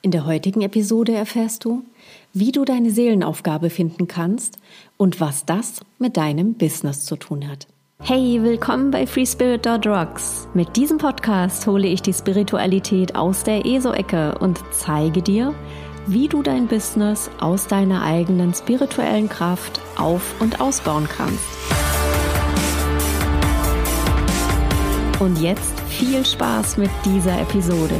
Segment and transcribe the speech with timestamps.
[0.00, 1.82] In der heutigen Episode erfährst du,
[2.32, 4.58] wie du deine Seelenaufgabe finden kannst
[4.96, 7.66] und was das mit deinem Business zu tun hat.
[8.00, 10.46] Hey, willkommen bei FreeSpirit.rocks.
[10.54, 15.52] Mit diesem Podcast hole ich die Spiritualität aus der ESO-Ecke und zeige dir,
[16.06, 21.42] wie du dein Business aus deiner eigenen spirituellen Kraft auf- und ausbauen kannst.
[25.18, 27.96] Und jetzt viel Spaß mit dieser Episode.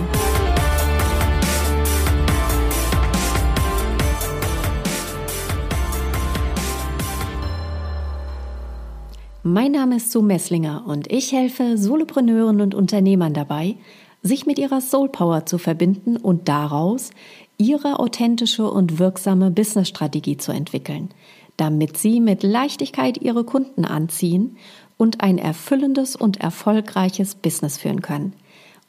[9.51, 13.77] Mein Name ist Sue Messlinger und ich helfe Solopreneuren und Unternehmern dabei,
[14.23, 17.13] sich mit ihrer Soul Power zu verbinden und daraus
[17.57, 21.09] ihre authentische und wirksame Businessstrategie zu entwickeln,
[21.57, 24.59] damit sie mit Leichtigkeit ihre Kunden anziehen
[24.99, 28.35] und ein erfüllendes und erfolgreiches Business führen können.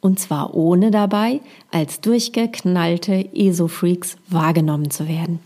[0.01, 1.39] Und zwar ohne dabei
[1.71, 5.39] als durchgeknallte ESO-Freaks wahrgenommen zu werden.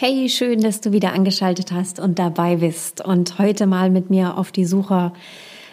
[0.00, 4.38] Hey, schön, dass du wieder angeschaltet hast und dabei bist und heute mal mit mir
[4.38, 5.12] auf die Suche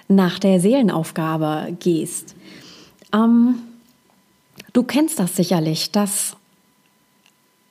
[0.08, 2.36] nach der Seelenaufgabe gehst.
[3.14, 3.60] Ähm,
[4.74, 6.38] du kennst das sicherlich, dass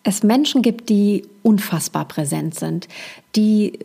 [0.04, 2.86] es Menschen gibt, die unfassbar präsent sind,
[3.34, 3.80] die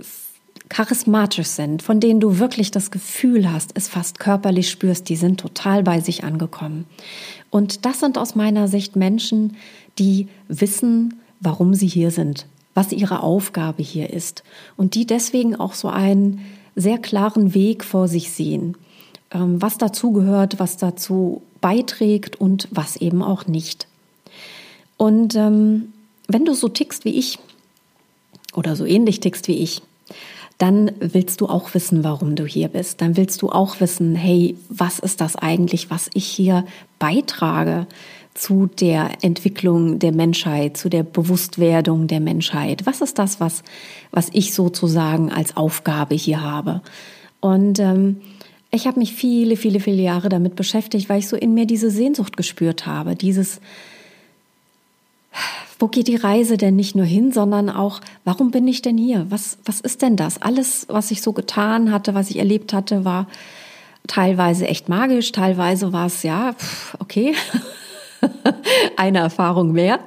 [0.70, 5.40] charismatisch sind, von denen du wirklich das Gefühl hast, es fast körperlich spürst, die sind
[5.40, 6.86] total bei sich angekommen.
[7.50, 9.58] Und das sind aus meiner Sicht Menschen,
[9.98, 12.46] die wissen, warum sie hier sind,
[12.80, 14.42] was ihre Aufgabe hier ist
[14.78, 16.46] und die deswegen auch so einen
[16.78, 18.78] sehr klaren Weg vor sich sehen,
[19.32, 23.86] ähm, was dazu gehört, was dazu beiträgt und was eben auch nicht.
[24.96, 25.92] Und ähm,
[26.30, 27.38] wenn du so tickst wie ich
[28.54, 29.82] oder so ähnlich tickst wie ich,
[30.58, 33.02] dann willst du auch wissen, warum du hier bist.
[33.02, 36.66] Dann willst du auch wissen, hey, was ist das eigentlich, was ich hier
[36.98, 37.88] beitrage?
[38.34, 42.86] Zu der Entwicklung der Menschheit, zu der Bewusstwerdung der Menschheit?
[42.86, 43.64] Was ist das, was,
[44.12, 46.82] was ich sozusagen als Aufgabe hier habe?
[47.42, 48.22] Und ähm,
[48.72, 51.90] ich habe mich viele, viele, viele Jahre damit beschäftigt, weil ich so in mir diese
[51.90, 53.62] Sehnsucht gespürt habe, dieses,
[55.80, 59.26] wo geht die Reise denn nicht nur hin, sondern auch, warum bin ich denn hier?
[59.30, 60.42] Was, was ist denn das?
[60.42, 63.28] Alles, was ich so getan hatte, was ich erlebt hatte, war
[64.06, 66.56] teilweise echt magisch, teilweise war es ja,
[67.00, 67.34] okay,
[68.98, 70.00] eine Erfahrung mehr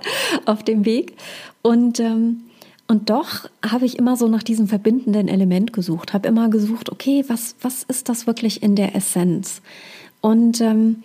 [0.44, 1.16] auf dem Weg.
[1.62, 2.42] Und, ähm,
[2.88, 7.24] und doch habe ich immer so nach diesem verbindenden Element gesucht, habe immer gesucht, okay,
[7.28, 9.62] was, was ist das wirklich in der Essenz?
[10.20, 11.02] Und ähm,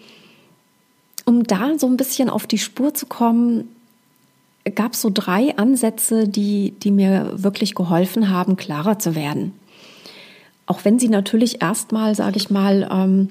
[1.26, 3.68] um da so ein bisschen auf die Spur zu kommen,
[4.76, 9.54] gab es so drei Ansätze, die, die mir wirklich geholfen haben, klarer zu werden.
[10.66, 13.30] Auch wenn sie natürlich erstmal, sage ich mal, ähm,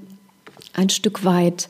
[0.73, 1.69] ein Stück weit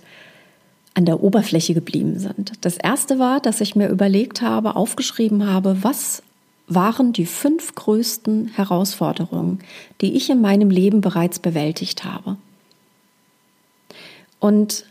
[0.96, 2.52] an der Oberfläche geblieben sind.
[2.62, 6.22] Das erste war, dass ich mir überlegt habe, aufgeschrieben habe, was
[6.68, 9.58] waren die fünf größten Herausforderungen,
[10.00, 12.38] die ich in meinem Leben bereits bewältigt habe.
[14.40, 14.86] Und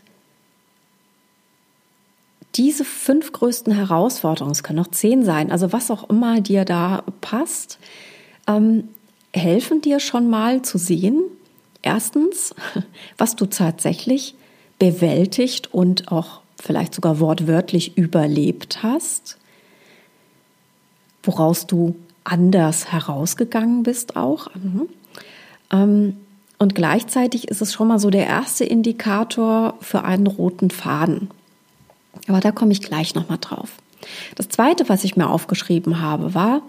[2.54, 7.02] diese fünf größten Herausforderungen, es können auch zehn sein, also was auch immer dir da
[7.20, 7.80] passt,
[8.46, 8.88] ähm,
[9.32, 11.20] helfen dir schon mal zu sehen,
[11.82, 12.54] erstens,
[13.18, 14.36] was du tatsächlich
[14.78, 19.38] bewältigt und auch vielleicht sogar wortwörtlich überlebt hast,
[21.22, 24.48] woraus du anders herausgegangen bist auch.
[24.54, 24.88] Mhm.
[25.72, 26.16] Ähm,
[26.58, 31.30] und gleichzeitig ist es schon mal so der erste Indikator für einen roten Faden.
[32.28, 33.72] Aber da komme ich gleich nochmal drauf.
[34.36, 36.62] Das zweite, was ich mir aufgeschrieben habe, war,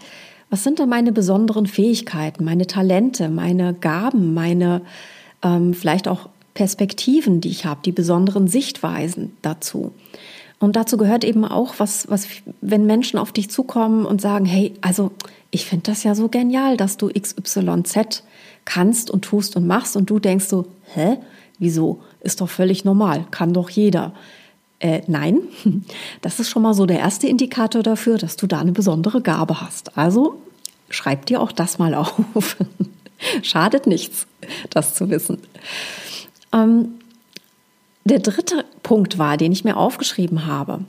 [0.49, 4.81] was sind denn meine besonderen Fähigkeiten, meine Talente, meine Gaben, meine
[5.43, 9.93] ähm, vielleicht auch Perspektiven, die ich habe, die besonderen Sichtweisen dazu.
[10.57, 12.27] Und dazu gehört eben auch, was, was,
[12.61, 15.11] wenn Menschen auf dich zukommen und sagen, hey, also
[15.51, 18.23] ich finde das ja so genial, dass du XYZ
[18.65, 21.17] kannst und tust und machst und du denkst so, hä,
[21.59, 22.01] wieso?
[22.21, 24.15] Ist doch völlig normal, kann doch jeder.
[24.79, 25.41] Äh, nein,
[26.21, 29.61] das ist schon mal so der erste Indikator dafür, dass du da eine besondere Gabe
[29.61, 29.95] hast.
[29.95, 30.41] Also
[30.89, 31.93] schreib dir auch das mal
[32.33, 32.57] auf.
[33.43, 34.25] Schadet nichts,
[34.71, 35.37] das zu wissen.
[36.53, 36.95] Ähm,
[38.05, 40.79] der dritte Punkt war, den ich mir aufgeschrieben habe.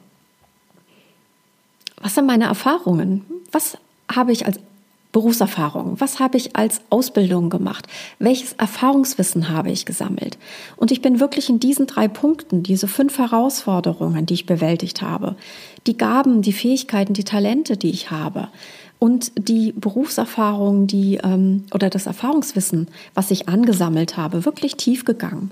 [2.00, 3.24] Was sind meine Erfahrungen?
[3.50, 3.76] Was
[4.08, 4.60] habe ich als
[5.10, 6.00] Berufserfahrung?
[6.00, 7.86] Was habe ich als Ausbildung gemacht?
[8.18, 10.38] Welches Erfahrungswissen habe ich gesammelt?
[10.76, 15.34] Und ich bin wirklich in diesen drei Punkten, diese fünf Herausforderungen, die ich bewältigt habe,
[15.86, 18.48] die Gaben, die Fähigkeiten, die Talente, die ich habe,
[18.98, 25.50] und die Berufserfahrung, die ähm, oder das Erfahrungswissen, was ich angesammelt habe, wirklich tief gegangen.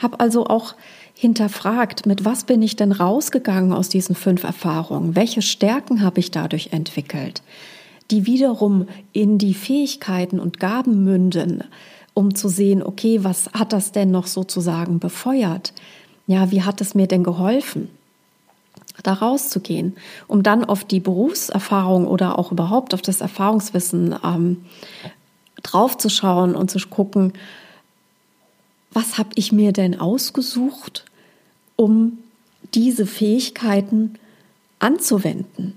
[0.00, 0.74] Habe also auch
[1.14, 5.16] hinterfragt, mit was bin ich denn rausgegangen aus diesen fünf Erfahrungen?
[5.16, 7.42] Welche Stärken habe ich dadurch entwickelt?
[8.10, 11.64] Die wiederum in die Fähigkeiten und Gaben münden,
[12.12, 15.72] um zu sehen, okay, was hat das denn noch sozusagen befeuert?
[16.26, 17.88] Ja, wie hat es mir denn geholfen?
[19.02, 19.96] Da rauszugehen,
[20.28, 24.64] um dann auf die Berufserfahrung oder auch überhaupt auf das Erfahrungswissen ähm,
[25.62, 27.32] draufzuschauen und zu gucken,
[28.92, 31.04] was habe ich mir denn ausgesucht,
[31.76, 32.18] um
[32.74, 34.14] diese Fähigkeiten
[34.78, 35.74] anzuwenden?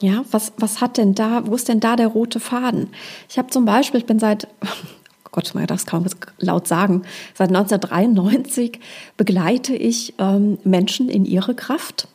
[0.00, 2.88] Ja, was, was hat denn da, wo ist denn da der rote Faden?
[3.30, 6.04] Ich habe zum Beispiel, ich bin seit, oh Gott, man darf es kaum
[6.38, 7.02] laut sagen,
[7.34, 8.80] seit 1993
[9.16, 12.08] begleite ich ähm, Menschen in ihre Kraft.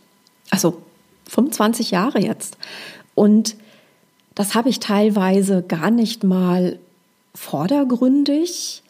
[0.51, 0.81] Also
[1.29, 2.57] 25 Jahre jetzt.
[3.15, 3.55] Und
[4.35, 6.77] das habe ich teilweise gar nicht mal
[7.33, 8.83] vordergründig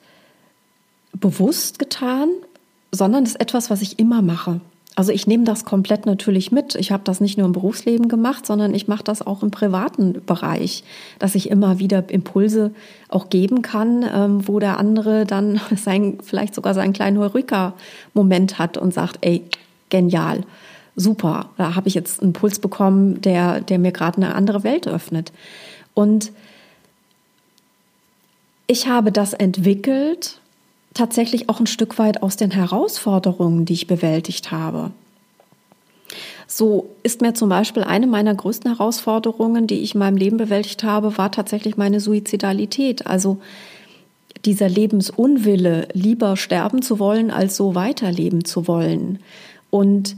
[1.13, 2.29] bewusst getan,
[2.91, 4.59] sondern es ist etwas, was ich immer mache.
[4.95, 6.75] Also ich nehme das komplett natürlich mit.
[6.75, 10.21] Ich habe das nicht nur im Berufsleben gemacht, sondern ich mache das auch im privaten
[10.25, 10.83] Bereich,
[11.17, 12.71] dass ich immer wieder Impulse
[13.07, 18.77] auch geben kann, ähm, wo der andere dann sein, vielleicht sogar seinen kleinen Heureka-Moment hat
[18.77, 19.43] und sagt, ey,
[19.89, 20.43] genial,
[20.95, 24.87] super, da habe ich jetzt einen Puls bekommen, der, der mir gerade eine andere Welt
[24.87, 25.31] öffnet.
[25.93, 26.31] Und
[28.67, 30.39] ich habe das entwickelt,
[30.93, 34.91] tatsächlich auch ein Stück weit aus den Herausforderungen, die ich bewältigt habe.
[36.47, 40.83] So ist mir zum Beispiel eine meiner größten Herausforderungen, die ich in meinem Leben bewältigt
[40.83, 43.07] habe, war tatsächlich meine Suizidalität.
[43.07, 43.37] Also
[44.43, 49.19] dieser Lebensunwille, lieber sterben zu wollen, als so weiterleben zu wollen.
[49.69, 50.17] Und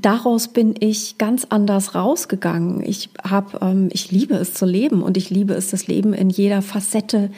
[0.00, 2.82] daraus bin ich ganz anders rausgegangen.
[2.84, 6.30] Ich habe, ähm, ich liebe es zu leben und ich liebe es, das Leben in
[6.30, 7.30] jeder Facette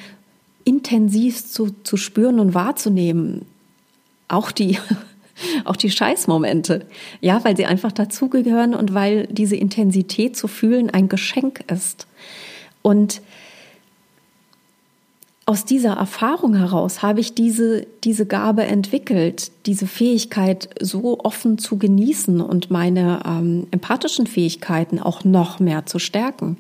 [0.65, 3.47] intensiv zu, zu spüren und wahrzunehmen.
[4.29, 4.79] Auch die,
[5.65, 6.87] auch die Scheißmomente.
[7.21, 12.07] Ja, weil sie einfach dazugehören und weil diese Intensität zu fühlen ein Geschenk ist.
[12.83, 13.21] Und
[15.51, 21.77] aus dieser Erfahrung heraus habe ich diese, diese Gabe entwickelt, diese Fähigkeit so offen zu
[21.77, 26.57] genießen und meine ähm, empathischen Fähigkeiten auch noch mehr zu stärken.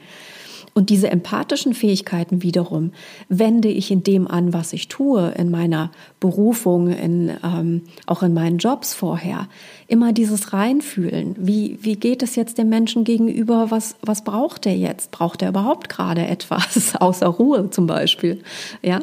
[0.81, 2.93] Und diese empathischen Fähigkeiten wiederum
[3.29, 5.91] wende ich in dem an, was ich tue, in meiner
[6.21, 9.47] Berufung, in, ähm, auch in meinen Jobs vorher.
[9.89, 11.35] Immer dieses Reinfühlen.
[11.37, 13.71] Wie, wie geht es jetzt dem Menschen gegenüber?
[13.71, 15.11] Was, was braucht er jetzt?
[15.11, 16.97] Braucht er überhaupt gerade etwas?
[16.99, 18.43] Außer Ruhe zum Beispiel.
[18.81, 19.01] Ja.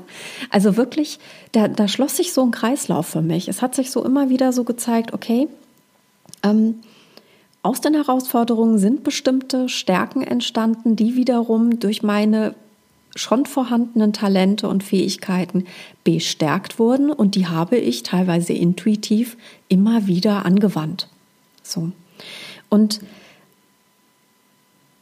[0.49, 1.19] Also wirklich,
[1.51, 3.49] da, da schloss sich so ein Kreislauf für mich.
[3.49, 5.47] Es hat sich so immer wieder so gezeigt, okay,
[6.41, 6.79] ähm,
[7.63, 12.55] aus den Herausforderungen sind bestimmte Stärken entstanden, die wiederum durch meine
[13.15, 15.65] schon vorhandenen Talente und Fähigkeiten
[16.03, 19.37] bestärkt wurden und die habe ich teilweise intuitiv
[19.67, 21.09] immer wieder angewandt.
[21.63, 21.91] So.
[22.69, 23.01] Und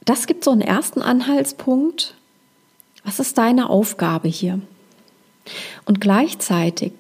[0.06, 2.16] das gibt so einen ersten Anhaltspunkt.
[3.04, 4.62] Was ist deine Aufgabe hier?
[5.86, 6.94] Und gleichzeitig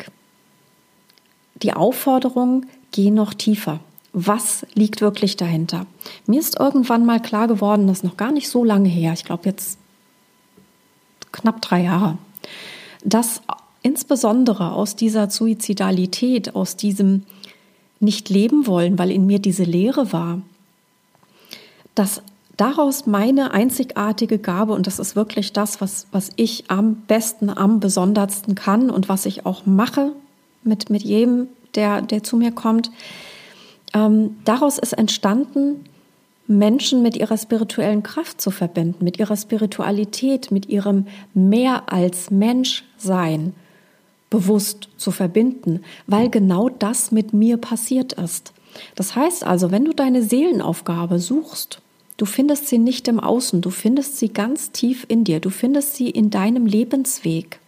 [1.55, 3.79] die Aufforderung, geh noch tiefer
[4.17, 5.85] was liegt wirklich dahinter.
[6.25, 9.25] Mir ist irgendwann mal klar geworden, das ist noch gar nicht so lange her, ich
[9.25, 9.77] glaube jetzt
[11.33, 12.17] knapp drei Jahre,
[13.03, 13.41] dass
[13.83, 17.23] insbesondere aus dieser Suizidalität, aus diesem
[17.99, 20.41] nicht leben wollen, weil in mir diese Leere war,
[21.93, 22.21] dass
[22.55, 27.81] daraus meine einzigartige Gabe, und das ist wirklich das, was, was ich am besten, am
[27.81, 30.13] besondersten kann und was ich auch mache
[30.63, 32.91] mit, mit jedem, der, der zu mir kommt,
[33.95, 35.85] ähm, daraus ist entstanden,
[36.47, 43.53] Menschen mit ihrer spirituellen Kraft zu verbinden, mit ihrer Spiritualität, mit ihrem mehr als Menschsein
[44.29, 48.53] bewusst zu verbinden, weil genau das mit mir passiert ist.
[48.95, 51.81] Das heißt also, wenn du deine Seelenaufgabe suchst,
[52.17, 55.95] du findest sie nicht im Außen, du findest sie ganz tief in dir, du findest
[55.95, 57.59] sie in deinem Lebensweg.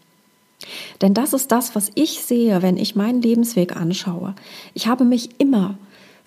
[1.02, 4.36] Denn das ist das, was ich sehe, wenn ich meinen Lebensweg anschaue.
[4.74, 5.78] Ich habe mich immer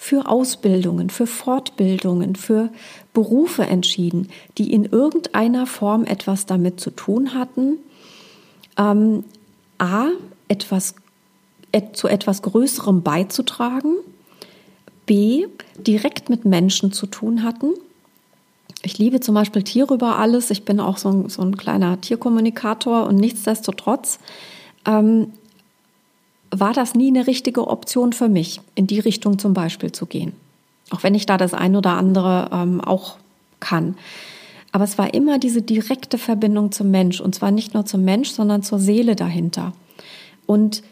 [0.02, 2.71] für Ausbildungen, für Fortbildungen, für
[3.12, 7.76] Berufe entschieden, die in irgendeiner Form etwas damit zu tun hatten,
[8.78, 9.25] ähm,
[9.76, 10.07] a,
[10.49, 10.95] etwas,
[11.71, 13.97] et, zu etwas Größerem beizutragen,
[15.04, 17.75] b, direkt mit Menschen zu tun hatten.
[18.83, 20.50] Ich liebe zum Beispiel Tiere über alles.
[20.50, 24.19] Ich bin auch so ein, so ein kleiner Tierkommunikator und nichtsdestotrotz
[24.87, 25.35] ähm,
[26.50, 30.33] war das nie eine richtige Option für mich, in die Richtung zum Beispiel zu gehen.
[30.90, 33.16] Auch wenn ich da das ein oder andere ähm, auch
[33.61, 33.97] kann.
[34.73, 37.21] Aber es war immer diese direkte Verbindung zum Mensch.
[37.21, 39.73] Und zwar nicht nur zum Mensch, sondern zur Seele dahinter.
[40.47, 40.83] Und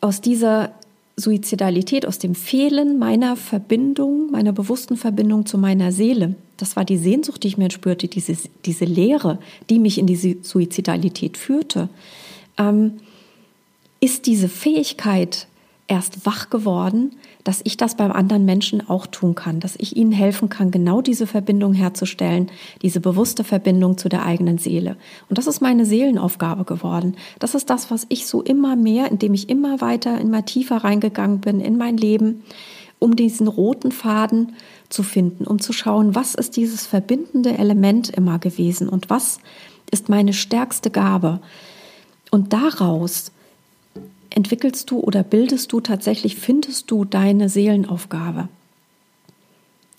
[0.00, 0.70] aus dieser
[1.16, 6.36] Suizidalität, aus dem Fehlen meiner Verbindung, meiner bewussten Verbindung zu meiner Seele.
[6.56, 9.38] Das war die Sehnsucht, die ich mir spürte, diese, diese Leere,
[9.68, 11.88] die mich in die Suizidalität führte.
[12.56, 12.94] Ähm,
[14.00, 15.48] ist diese Fähigkeit
[15.88, 17.12] erst wach geworden,
[17.44, 21.00] dass ich das beim anderen Menschen auch tun kann, dass ich ihnen helfen kann, genau
[21.00, 22.50] diese Verbindung herzustellen,
[22.82, 24.96] diese bewusste Verbindung zu der eigenen Seele.
[25.30, 27.16] Und das ist meine Seelenaufgabe geworden.
[27.38, 31.40] Das ist das, was ich so immer mehr, indem ich immer weiter, immer tiefer reingegangen
[31.40, 32.44] bin in mein Leben,
[32.98, 34.52] um diesen roten Faden
[34.90, 39.38] zu finden, um zu schauen, was ist dieses verbindende Element immer gewesen und was
[39.90, 41.40] ist meine stärkste Gabe.
[42.30, 43.32] Und daraus
[44.30, 48.48] entwickelst du oder bildest du tatsächlich, findest du deine Seelenaufgabe.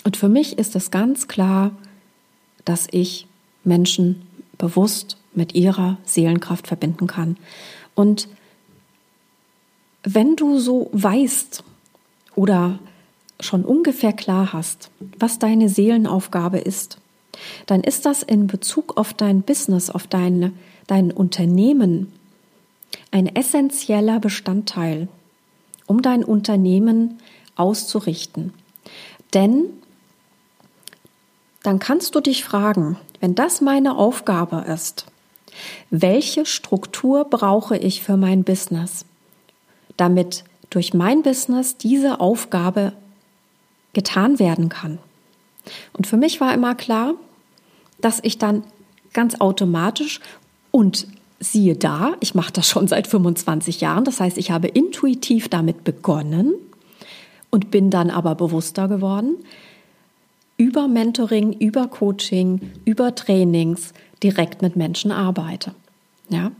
[0.03, 1.71] Und für mich ist es ganz klar,
[2.65, 3.27] dass ich
[3.63, 4.21] Menschen
[4.57, 7.37] bewusst mit ihrer Seelenkraft verbinden kann.
[7.95, 8.27] Und
[10.03, 11.63] wenn du so weißt
[12.35, 12.79] oder
[13.39, 16.97] schon ungefähr klar hast, was deine Seelenaufgabe ist,
[17.65, 20.53] dann ist das in Bezug auf dein Business, auf dein,
[20.87, 22.11] dein Unternehmen
[23.11, 25.07] ein essentieller Bestandteil,
[25.87, 27.19] um dein Unternehmen
[27.55, 28.53] auszurichten.
[29.33, 29.65] Denn
[31.63, 35.05] dann kannst du dich fragen, wenn das meine Aufgabe ist,
[35.89, 39.05] welche Struktur brauche ich für mein Business,
[39.97, 42.93] damit durch mein Business diese Aufgabe
[43.93, 44.99] getan werden kann.
[45.93, 47.15] Und für mich war immer klar,
[47.99, 48.63] dass ich dann
[49.13, 50.21] ganz automatisch
[50.71, 51.07] und
[51.39, 54.03] siehe da, ich mache das schon seit 25 Jahren.
[54.03, 56.53] Das heißt, ich habe intuitiv damit begonnen
[57.49, 59.35] und bin dann aber bewusster geworden.
[60.57, 65.73] Über Mentoring, über Coaching, über Trainings direkt mit Menschen arbeite.
[66.27, 66.51] Ja,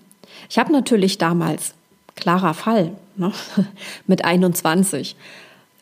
[0.50, 1.74] ich habe natürlich damals
[2.16, 3.32] klarer Fall ne,
[4.08, 5.16] mit 21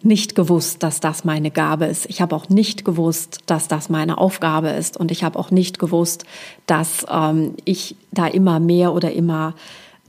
[0.03, 2.05] nicht gewusst, dass das meine Gabe ist.
[2.05, 4.97] Ich habe auch nicht gewusst, dass das meine Aufgabe ist.
[4.97, 6.25] Und ich habe auch nicht gewusst,
[6.65, 9.55] dass ähm, ich da immer mehr oder immer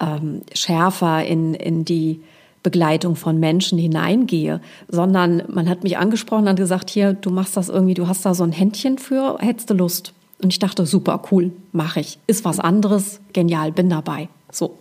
[0.00, 2.20] ähm, schärfer in, in die
[2.62, 7.68] Begleitung von Menschen hineingehe, sondern man hat mich angesprochen und gesagt, hier, du machst das
[7.68, 10.12] irgendwie, du hast da so ein Händchen für, hättest du Lust?
[10.42, 12.18] Und ich dachte, super, cool, mache ich.
[12.26, 14.28] Ist was anderes, genial, bin dabei.
[14.52, 14.76] So.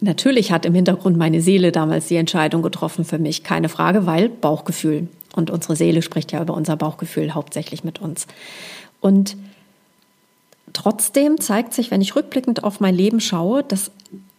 [0.00, 4.28] Natürlich hat im Hintergrund meine Seele damals die Entscheidung getroffen für mich, keine Frage, weil
[4.28, 5.08] Bauchgefühl.
[5.34, 8.26] Und unsere Seele spricht ja über unser Bauchgefühl hauptsächlich mit uns.
[9.00, 9.36] Und
[10.72, 13.90] trotzdem zeigt sich, wenn ich rückblickend auf mein Leben schaue, dass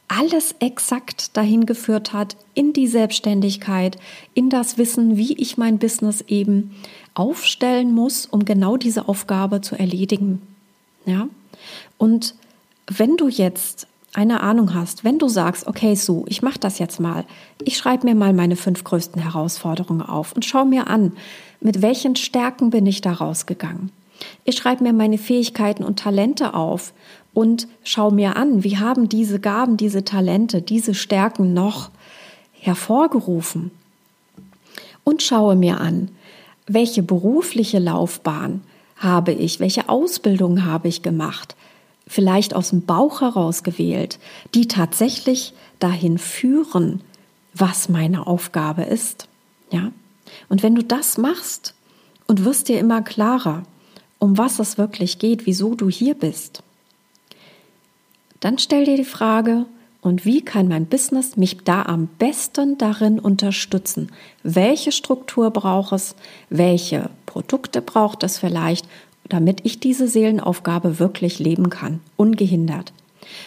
[0.08, 3.98] alles exakt dahin geführt hat, in die Selbstständigkeit,
[4.34, 6.75] in das Wissen, wie ich mein Business eben
[7.13, 10.41] aufstellen muss, um genau diese Aufgabe zu erledigen.
[11.06, 11.30] Ja?
[11.98, 12.36] Und
[12.88, 17.00] wenn du jetzt eine Ahnung hast, wenn du sagst, okay, so, ich mache das jetzt
[17.00, 17.25] mal,
[17.63, 21.13] ich schreibe mir mal meine fünf größten Herausforderungen auf und schau mir an,
[21.62, 23.91] mit welchen Stärken bin ich da rausgegangen.
[24.44, 26.94] Ich schreibe mir meine Fähigkeiten und Talente auf
[27.34, 31.89] und schau mir an, wie haben diese Gaben, diese Talente, diese Stärken noch
[32.51, 33.72] hervorgerufen.
[35.03, 36.10] Und schaue mir an,
[36.68, 38.62] welche berufliche Laufbahn
[38.98, 41.56] habe ich, welche Ausbildung habe ich gemacht,
[42.12, 44.20] vielleicht aus dem Bauch heraus gewählt,
[44.53, 47.01] die tatsächlich dahin führen,
[47.53, 49.30] was meine Aufgabe ist.
[49.72, 49.91] Ja?
[50.50, 51.74] Und wenn du das machst
[52.27, 53.63] und wirst dir immer klarer,
[54.20, 56.63] um was es wirklich geht, wieso du hier bist,
[58.41, 59.65] dann stell dir die Frage,
[60.01, 64.12] und wie kann mein Business mich da am besten darin unterstützen?
[64.41, 66.15] Welche Struktur braucht es?
[66.50, 68.88] Welche Produkte braucht es vielleicht?
[69.32, 72.92] Damit ich diese Seelenaufgabe wirklich leben kann, ungehindert.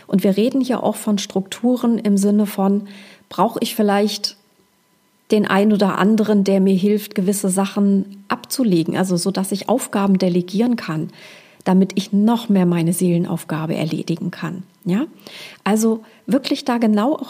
[0.07, 2.89] Und wir reden hier auch von Strukturen im Sinne von,
[3.29, 4.37] brauche ich vielleicht
[5.31, 10.19] den einen oder anderen, der mir hilft, gewisse Sachen abzulegen, also so dass ich Aufgaben
[10.19, 11.11] delegieren kann,
[11.65, 14.63] damit ich noch mehr meine Seelenaufgabe erledigen kann.
[14.85, 15.07] Ja,
[15.65, 17.21] also wirklich da genau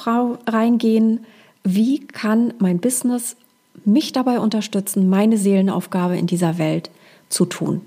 [0.47, 1.21] reingehen,
[1.63, 3.37] wie kann mein Business
[3.85, 6.91] mich dabei unterstützen, meine Seelenaufgabe in dieser Welt
[7.29, 7.81] zu tun.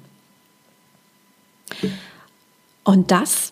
[2.84, 3.52] Und das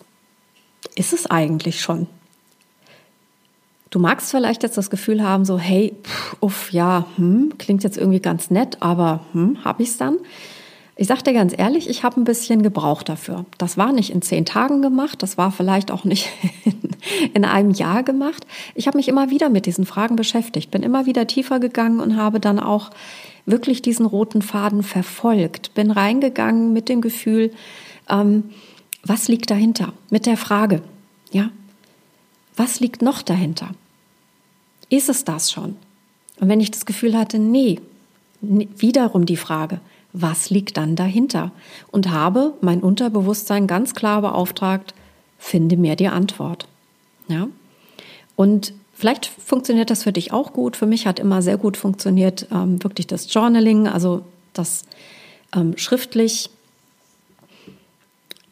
[0.95, 2.07] ist es eigentlich schon.
[3.89, 5.93] Du magst vielleicht jetzt das Gefühl haben, so, hey,
[6.41, 10.17] uff, ja, hm, klingt jetzt irgendwie ganz nett, aber hm, habe ich es dann?
[10.97, 13.45] Ich sage dir ganz ehrlich, ich habe ein bisschen gebraucht dafür.
[13.57, 16.29] Das war nicht in zehn Tagen gemacht, das war vielleicht auch nicht
[17.33, 18.47] in einem Jahr gemacht.
[18.75, 22.15] Ich habe mich immer wieder mit diesen Fragen beschäftigt, bin immer wieder tiefer gegangen und
[22.15, 22.91] habe dann auch
[23.45, 27.51] wirklich diesen roten Faden verfolgt, bin reingegangen mit dem Gefühl,
[28.09, 28.51] ähm,
[29.03, 29.93] was liegt dahinter?
[30.09, 30.81] Mit der Frage,
[31.31, 31.49] ja,
[32.55, 33.71] was liegt noch dahinter?
[34.89, 35.75] Ist es das schon?
[36.39, 37.79] Und wenn ich das Gefühl hatte, nee,
[38.41, 39.79] wiederum die Frage,
[40.13, 41.51] was liegt dann dahinter?
[41.91, 44.93] Und habe mein Unterbewusstsein ganz klar beauftragt,
[45.37, 46.67] finde mir die Antwort.
[47.27, 47.47] Ja?
[48.35, 50.77] Und vielleicht funktioniert das für dich auch gut.
[50.77, 54.21] Für mich hat immer sehr gut funktioniert ähm, wirklich das Journaling, also
[54.53, 54.85] das
[55.53, 56.49] ähm, schriftlich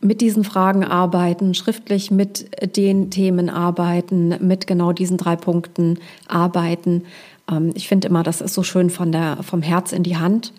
[0.03, 7.03] mit diesen Fragen arbeiten, schriftlich mit den Themen arbeiten, mit genau diesen drei Punkten arbeiten.
[7.49, 10.53] Ähm, ich finde immer, das ist so schön von der, vom Herz in die Hand.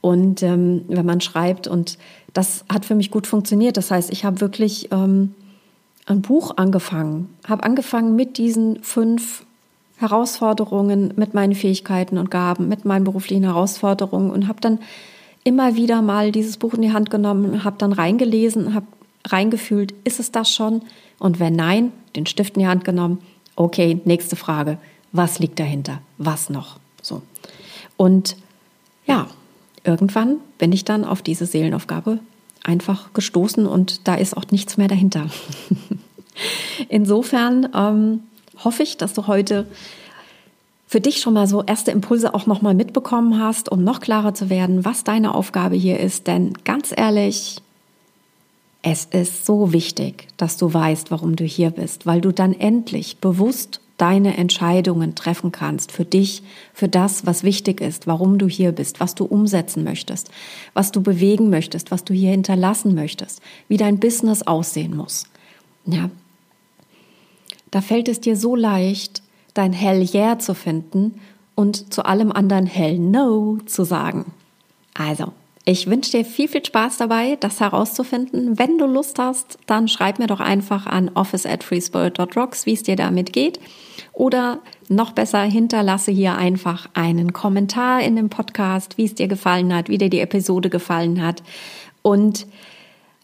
[0.00, 1.96] Und ähm, wenn man schreibt, und
[2.32, 3.76] das hat für mich gut funktioniert.
[3.76, 5.34] Das heißt, ich habe wirklich ähm,
[6.06, 9.44] ein Buch angefangen, habe angefangen mit diesen fünf
[9.98, 14.80] Herausforderungen, mit meinen Fähigkeiten und Gaben, mit meinen beruflichen Herausforderungen und habe dann
[15.44, 18.86] immer wieder mal dieses Buch in die Hand genommen, habe dann reingelesen, habe
[19.26, 20.82] reingefühlt, ist es das schon?
[21.18, 23.18] Und wenn nein, den Stift in die Hand genommen.
[23.56, 24.78] Okay, nächste Frage.
[25.12, 26.00] Was liegt dahinter?
[26.18, 26.78] Was noch?
[27.00, 27.22] So.
[27.96, 28.36] Und
[29.06, 29.28] ja,
[29.84, 32.18] irgendwann bin ich dann auf diese Seelenaufgabe
[32.64, 35.26] einfach gestoßen und da ist auch nichts mehr dahinter.
[36.88, 38.20] Insofern ähm,
[38.64, 39.66] hoffe ich, dass du heute
[40.92, 44.50] für dich schon mal so erste Impulse auch nochmal mitbekommen hast, um noch klarer zu
[44.50, 46.26] werden, was deine Aufgabe hier ist.
[46.26, 47.62] Denn ganz ehrlich,
[48.82, 53.16] es ist so wichtig, dass du weißt, warum du hier bist, weil du dann endlich
[53.16, 56.42] bewusst deine Entscheidungen treffen kannst für dich,
[56.74, 60.30] für das, was wichtig ist, warum du hier bist, was du umsetzen möchtest,
[60.74, 65.24] was du bewegen möchtest, was du hier hinterlassen möchtest, wie dein Business aussehen muss.
[65.86, 66.10] Ja.
[67.70, 69.22] Da fällt es dir so leicht,
[69.54, 71.20] dein Hell Yeah zu finden
[71.54, 74.32] und zu allem anderen Hell No zu sagen.
[74.94, 75.32] Also,
[75.64, 78.58] ich wünsche dir viel, viel Spaß dabei, das herauszufinden.
[78.58, 82.82] Wenn du Lust hast, dann schreib mir doch einfach an office at freespirit.rocks, wie es
[82.82, 83.60] dir damit geht.
[84.12, 89.72] Oder noch besser, hinterlasse hier einfach einen Kommentar in dem Podcast, wie es dir gefallen
[89.72, 91.44] hat, wie dir die Episode gefallen hat.
[92.02, 92.48] Und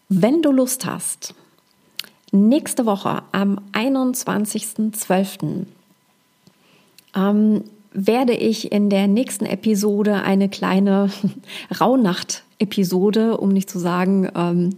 [0.07, 1.35] wenn du Lust hast,
[2.31, 5.65] nächste Woche am 21.12
[7.15, 11.09] ähm, werde ich in der nächsten Episode eine kleine
[11.81, 14.69] Rauhnacht-Episode, um nicht zu sagen ähm,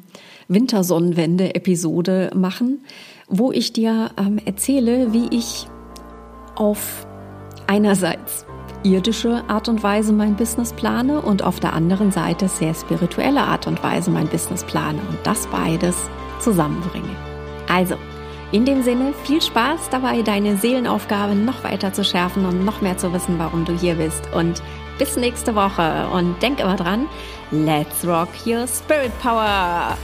[0.48, 2.84] Wintersonnenwende-Episode machen,
[3.28, 5.68] wo ich dir ähm, erzähle, wie ich
[6.56, 7.06] auf
[7.68, 8.46] einerseits
[8.84, 13.68] irdische Art und Weise mein Business plane und auf der anderen Seite sehr spirituelle Art
[13.68, 15.96] und Weise mein Business plane und das beides
[16.40, 17.16] zusammenbringe.
[17.70, 17.96] Also,
[18.52, 22.98] in dem Sinne, viel Spaß dabei, deine Seelenaufgabe noch weiter zu schärfen und noch mehr
[22.98, 24.24] zu wissen, warum du hier bist.
[24.34, 24.62] Und
[24.98, 26.08] bis nächste Woche.
[26.14, 27.08] Und denk immer dran,
[27.52, 29.98] let's rock your spirit power.